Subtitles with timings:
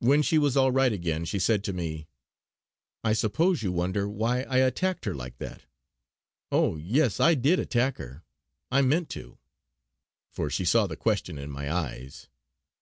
[0.00, 2.06] When she was all right again she said to me:
[3.02, 5.62] "I suppose you wonder why I attacked her like that.
[6.52, 6.76] Oh!
[6.76, 8.24] yes, I did attack her;
[8.70, 9.38] I meant to,"
[10.30, 12.28] for she saw the question in my eyes.